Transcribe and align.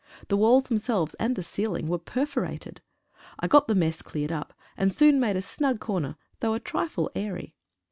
The 0.29 0.35
walls 0.35 0.63
themselves 0.63 1.13
and 1.19 1.35
the 1.35 1.43
ceiling 1.43 1.85
were 1.87 1.99
perforated. 1.99 2.81
I 3.39 3.45
got 3.45 3.67
the 3.67 3.75
mess 3.75 4.01
cleared 4.01 4.31
up, 4.31 4.51
and 4.75 4.91
soon 4.91 5.19
made 5.19 5.35
a 5.35 5.43
snug 5.43 5.79
corner, 5.79 6.15
though 6.39 6.55
a 6.55 6.59
trifle 6.59 7.11
airy. 7.13 7.53